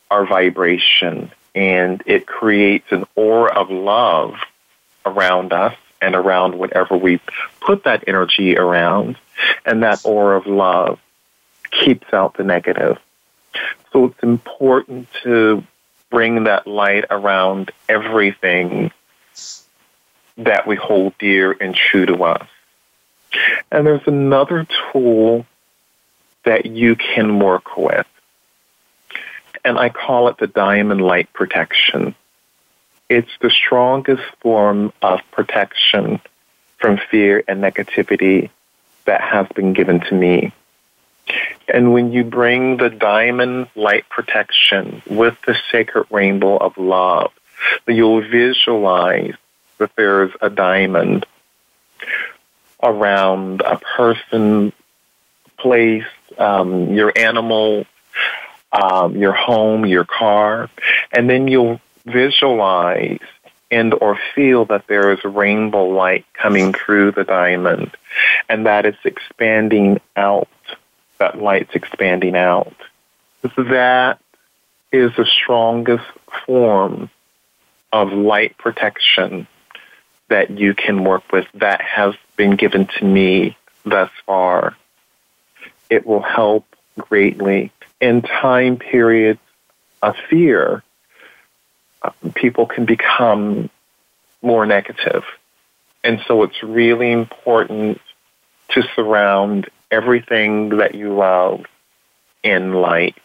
[0.09, 4.35] our vibration and it creates an aura of love
[5.05, 7.19] around us and around whatever we
[7.59, 9.17] put that energy around.
[9.65, 10.99] And that aura of love
[11.71, 12.99] keeps out the negative.
[13.91, 15.63] So it's important to
[16.09, 18.91] bring that light around everything
[20.37, 22.47] that we hold dear and true to us.
[23.71, 25.45] And there's another tool
[26.45, 28.05] that you can work with.
[29.67, 32.15] And I call it the diamond light protection.
[33.09, 36.21] It's the strongest form of protection
[36.77, 38.49] from fear and negativity
[39.03, 40.53] that has been given to me.
[41.67, 47.33] And when you bring the diamond light protection with the sacred rainbow of love,
[47.85, 49.35] you'll visualize
[49.79, 51.25] that there's a diamond
[52.81, 54.71] around a person,
[55.57, 56.05] place,
[56.37, 57.85] um, your animal,
[58.71, 60.69] um, your home, your car,
[61.11, 63.19] and then you'll visualize
[63.69, 67.91] and or feel that there is rainbow light coming through the diamond
[68.47, 70.47] and that it's expanding out
[71.17, 72.75] that light's expanding out.
[73.41, 74.19] That
[74.91, 76.05] is the strongest
[76.45, 77.09] form
[77.91, 79.47] of light protection
[80.29, 84.75] that you can work with that has been given to me thus far.
[85.89, 86.65] It will help
[86.97, 89.39] greatly in time periods
[90.01, 90.83] of fear.
[92.01, 93.69] Uh, people can become
[94.41, 95.23] more negative.
[96.03, 97.99] And so it's really important
[98.69, 101.65] to surround everything that you love
[102.43, 103.15] in light.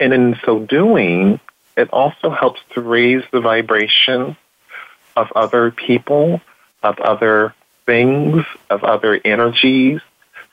[0.00, 1.40] And in so doing,
[1.76, 4.36] it also helps to raise the vibration
[5.16, 6.40] of other people,
[6.82, 7.54] of other
[7.86, 10.00] things, of other energies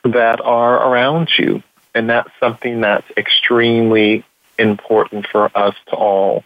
[0.04, 1.62] that are around you.
[1.94, 4.24] And that's something that's extremely
[4.58, 6.44] important for us to all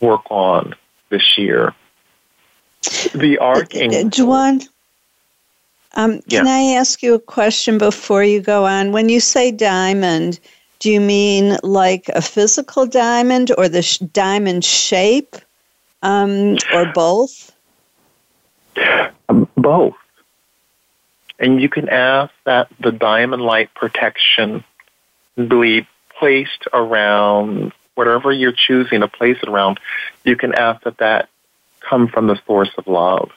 [0.00, 0.74] work on
[1.08, 1.74] this year.
[3.14, 4.10] The archangel.
[4.10, 4.68] Dawon,
[5.94, 6.40] um, Yeah.
[6.40, 8.92] Can I ask you a question before you go on?
[8.92, 10.38] When you say diamond,
[10.78, 15.36] do you mean like a physical diamond or the sh- diamond shape
[16.02, 17.52] um, or both?
[19.56, 19.94] Both.
[21.38, 24.64] And you can ask that the diamond light protection
[25.36, 25.86] be
[26.18, 29.78] placed around whatever you're choosing to place it around.
[30.24, 31.28] You can ask that that
[31.80, 33.30] come from the source of love.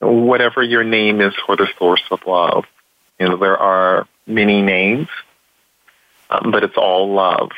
[0.00, 2.66] Whatever your name is for the source of love.
[3.18, 5.08] You know, there are many names,
[6.28, 7.50] um, but it's all love.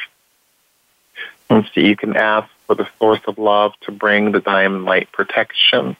[1.50, 5.10] And so you can ask for the source of love to bring the diamond light
[5.10, 5.96] protection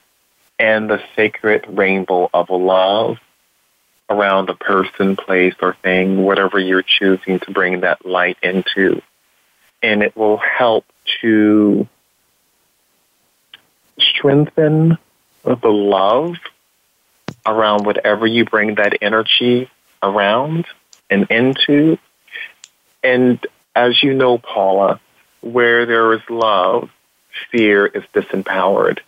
[0.58, 3.18] and the sacred rainbow of love
[4.10, 9.02] around a person, place, or thing, whatever you're choosing to bring that light into.
[9.82, 10.84] And it will help
[11.20, 11.86] to
[13.98, 14.98] strengthen
[15.44, 16.36] the love
[17.46, 19.70] around whatever you bring that energy
[20.02, 20.66] around
[21.10, 21.98] and into.
[23.02, 23.44] And
[23.74, 25.00] as you know, Paula,
[25.40, 26.90] where there is love,
[27.50, 28.98] fear is disempowered.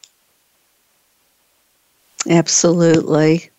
[2.28, 3.50] Absolutely.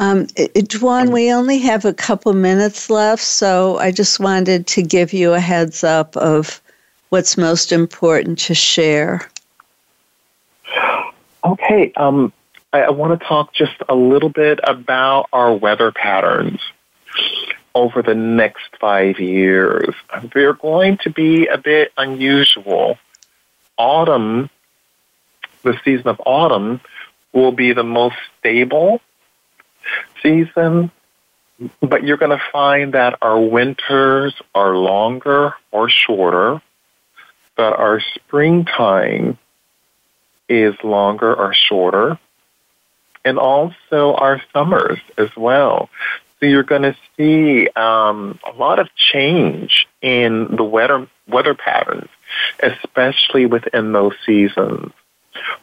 [0.00, 5.12] Um, Dawon, we only have a couple minutes left, so I just wanted to give
[5.12, 6.62] you a heads up of
[7.10, 9.28] what's most important to share.
[11.44, 12.32] Okay, um,
[12.72, 16.60] I, I want to talk just a little bit about our weather patterns
[17.74, 19.94] over the next five years.
[20.32, 22.98] They're going to be a bit unusual.
[23.76, 24.48] Autumn,
[25.62, 26.80] the season of autumn,
[27.32, 29.00] will be the most stable
[30.22, 30.90] season,
[31.80, 36.60] but you're going to find that our winters are longer or shorter,
[37.56, 39.38] that our springtime
[40.48, 42.18] is longer or shorter,
[43.24, 45.88] and also our summers as well.
[46.40, 52.08] So you're going to see um, a lot of change in the weather weather patterns,
[52.60, 54.92] especially within those seasons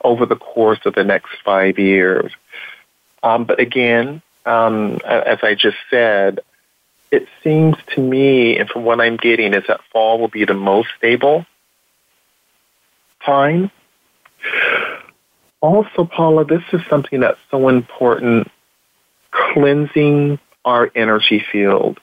[0.04, 2.32] over the course of the next five years.
[3.22, 6.40] Um, but again, um, as I just said,
[7.12, 10.54] it seems to me, and from what I'm getting, is that fall will be the
[10.54, 11.46] most stable
[13.26, 13.72] time.
[15.62, 18.50] Also, Paula, this is something that's so important
[19.32, 22.00] cleansing our energy field.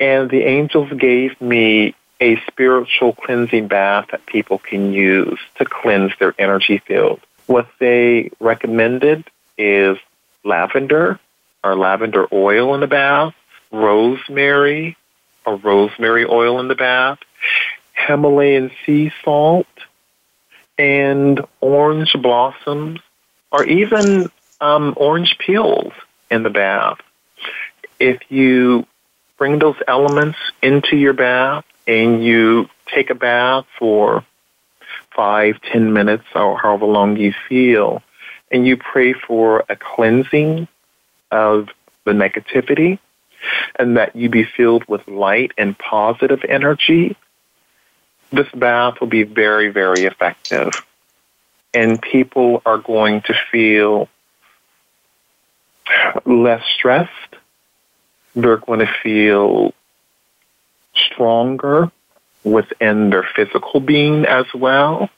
[0.00, 6.12] And the angels gave me a spiritual cleansing bath that people can use to cleanse
[6.18, 7.20] their energy field.
[7.46, 9.24] What they recommended
[9.58, 9.98] is
[10.44, 11.18] lavender
[11.64, 13.34] or lavender oil in the bath,
[13.72, 14.96] rosemary
[15.46, 17.18] or rosemary oil in the bath,
[17.94, 19.66] Himalayan sea salt,
[20.78, 23.00] and orange blossoms,
[23.50, 25.92] or even um, orange peels
[26.30, 26.98] in the bath.
[27.98, 28.86] If you
[29.38, 34.24] bring those elements into your bath and you take a bath for
[35.14, 38.02] five, ten minutes, or however long you feel,
[38.50, 40.66] and you pray for a cleansing
[41.30, 41.68] of
[42.04, 42.98] the negativity,
[43.76, 47.16] and that you be filled with light and positive energy,
[48.32, 50.72] this bath will be very, very effective.
[51.72, 54.08] And people are going to feel
[56.24, 57.10] less stressed.
[58.34, 59.74] They're going to feel
[60.94, 61.90] stronger
[62.42, 65.10] within their physical being as well.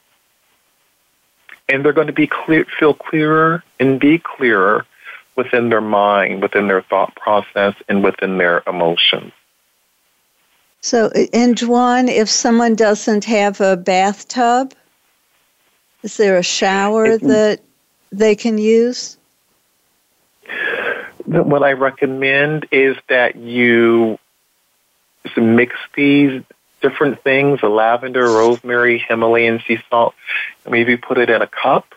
[1.68, 4.86] And they're going to be clear, feel clearer and be clearer
[5.36, 9.32] within their mind, within their thought process, and within their emotions.
[10.80, 14.72] So, and Dawon, if someone doesn't have a bathtub,
[16.02, 17.60] is there a shower that
[18.12, 19.18] they can use?
[21.24, 24.18] What I recommend is that you
[25.36, 26.42] mix these
[26.80, 30.14] different things, the lavender, rosemary, Himalayan sea salt,
[30.68, 31.95] maybe put it in a cup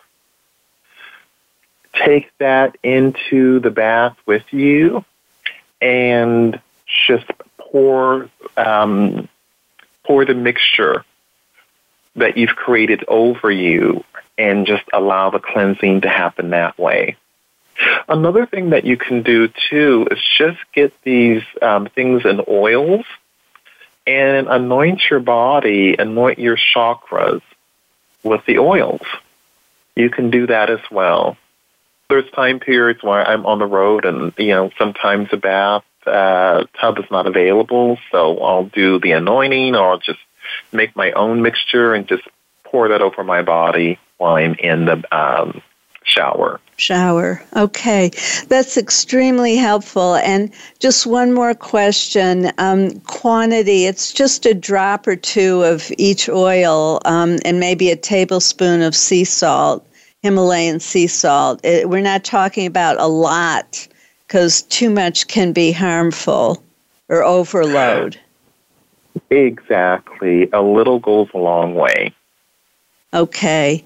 [2.04, 5.04] take that into the bath with you
[5.80, 6.60] and
[7.06, 7.26] just
[7.58, 9.28] pour um,
[10.04, 11.04] pour the mixture
[12.16, 14.04] that you've created over you
[14.36, 17.16] and just allow the cleansing to happen that way.
[18.08, 23.04] Another thing that you can do too is just get these um, things in oils
[24.06, 27.42] and anoint your body, anoint your chakras
[28.22, 29.02] with the oils.
[29.94, 31.36] You can do that as well
[32.10, 36.64] there's time periods where I'm on the road and, you know, sometimes a bath uh,
[36.80, 40.18] tub is not available, so I'll do the anointing or I'll just
[40.72, 42.22] make my own mixture and just
[42.64, 45.62] pour that over my body while I'm in the um,
[46.02, 46.60] shower.
[46.76, 47.42] Shower.
[47.56, 48.10] Okay.
[48.48, 50.14] That's extremely helpful.
[50.16, 53.84] And just one more question um, quantity.
[53.86, 58.96] It's just a drop or two of each oil um, and maybe a tablespoon of
[58.96, 59.86] sea salt.
[60.22, 61.60] Himalayan sea salt.
[61.64, 63.86] It, we're not talking about a lot
[64.26, 66.62] because too much can be harmful
[67.08, 68.18] or overload.
[69.30, 70.48] Exactly.
[70.52, 72.12] A little goes a long way.
[73.12, 73.84] Okay.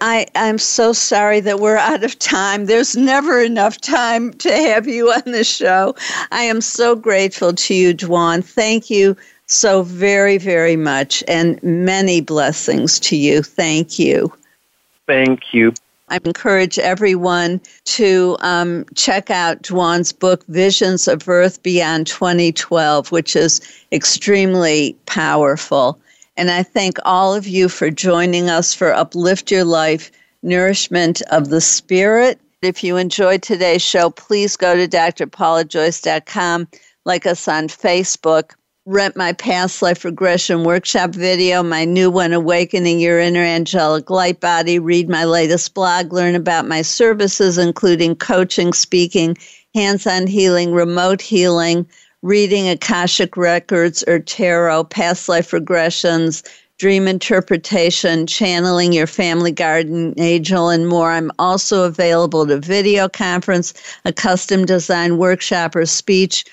[0.00, 2.66] I, I'm so sorry that we're out of time.
[2.66, 5.94] There's never enough time to have you on the show.
[6.30, 8.44] I am so grateful to you, Dawon.
[8.44, 9.16] Thank you
[9.46, 13.42] so very, very much, and many blessings to you.
[13.42, 14.30] Thank you.
[15.08, 15.72] Thank you.
[16.10, 23.34] I encourage everyone to um, check out Dawon's book, Visions of Earth Beyond 2012, which
[23.34, 25.98] is extremely powerful.
[26.36, 30.10] And I thank all of you for joining us for Uplift Your Life
[30.42, 32.38] Nourishment of the Spirit.
[32.62, 36.68] If you enjoyed today's show, please go to drpaulajoyce.com,
[37.04, 38.52] like us on Facebook,
[38.88, 44.40] rent my past life regression workshop video, my new one, Awakening Your Inner Angelic Light
[44.40, 49.36] Body, read my latest blog, learn about my services, including coaching, speaking,
[49.74, 51.86] hands on healing, remote healing,
[52.22, 56.42] reading Akashic records or tarot, past life regressions,
[56.78, 61.10] dream interpretation, channeling your family garden angel, and more.
[61.10, 63.74] I'm also available to video conference,
[64.06, 66.46] a custom design workshop or speech,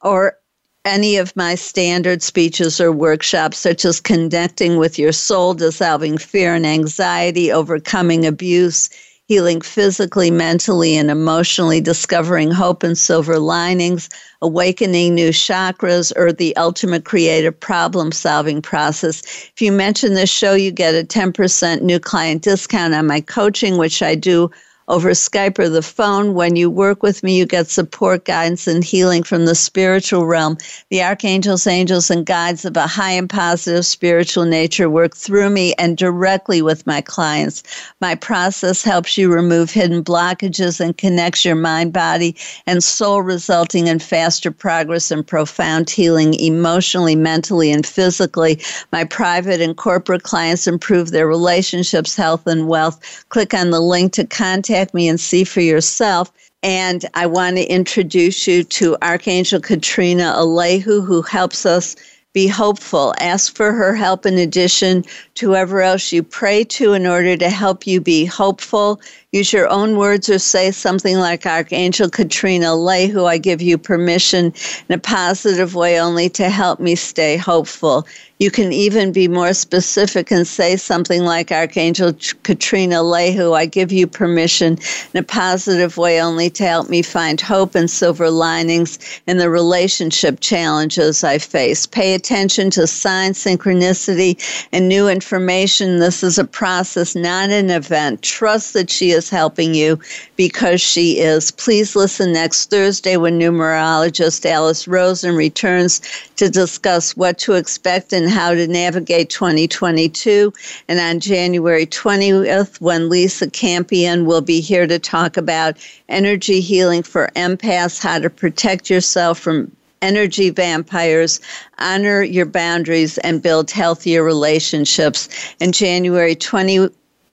[0.00, 0.38] or
[0.84, 6.54] any of my standard speeches or workshops, such as connecting with your soul, dissolving fear
[6.54, 8.90] and anxiety, overcoming abuse,
[9.26, 14.10] healing physically, mentally, and emotionally, discovering hope and silver linings,
[14.42, 19.22] awakening new chakras, or the ultimate creative problem solving process.
[19.54, 23.78] If you mention this show, you get a 10% new client discount on my coaching,
[23.78, 24.50] which I do
[24.92, 26.34] over Skype or the phone.
[26.34, 30.58] When you work with me, you get support, guidance, and healing from the spiritual realm.
[30.90, 35.72] The archangels, angels, and guides of a high and positive spiritual nature work through me
[35.78, 37.62] and directly with my clients.
[38.02, 42.36] My process helps you remove hidden blockages and connects your mind, body,
[42.66, 48.60] and soul, resulting in faster progress and profound healing emotionally, mentally, and physically.
[48.92, 53.24] My private and corporate clients improve their relationships, health, and wealth.
[53.30, 56.32] Click on the link to contact me and see for yourself.
[56.62, 61.96] And I want to introduce you to Archangel Katrina Alehu, who helps us
[62.32, 63.14] be hopeful.
[63.18, 65.04] Ask for her help in addition
[65.34, 69.00] to whoever else you pray to in order to help you be hopeful.
[69.32, 74.52] Use your own words or say something like Archangel Katrina Alehu, I give you permission
[74.90, 78.06] in a positive way only to help me stay hopeful.
[78.40, 82.12] You can even be more specific and say something like Archangel
[82.42, 84.76] Katrina Alehu, I give you permission
[85.14, 89.48] in a positive way only to help me find hope and silver linings in the
[89.48, 91.86] relationship challenges I face.
[91.86, 96.00] Pay attention to signs, synchronicity, and new information.
[96.00, 98.22] This is a process, not an event.
[98.22, 99.98] Trust that she is helping you
[100.36, 101.50] because she is.
[101.50, 106.00] Please listen next Thursday when numerologist Alice Rosen returns
[106.36, 110.52] to discuss what to expect and how to navigate 2022.
[110.88, 115.76] And on January 20th, when Lisa Campion will be here to talk about
[116.08, 119.70] energy healing for empaths, how to protect yourself from
[120.02, 121.40] energy vampires,
[121.78, 125.28] honor your boundaries, and build healthier relationships.
[125.60, 126.34] And January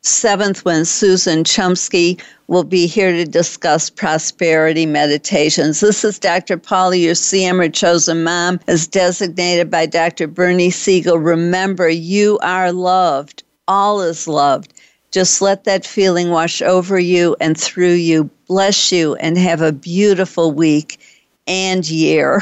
[0.03, 5.81] 27th, when Susan Shumsky will be here to discuss prosperity meditations.
[5.81, 6.57] This is Dr.
[6.57, 10.27] Paula, your CM or chosen mom, as designated by Dr.
[10.27, 11.19] Bernie Siegel.
[11.19, 13.43] Remember, you are loved.
[13.67, 14.73] All is loved.
[15.11, 18.29] Just let that feeling wash over you and through you.
[18.47, 20.99] Bless you and have a beautiful week
[21.45, 22.41] and year.